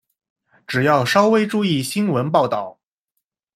[0.65, 2.79] 只要稍微注意新闻报导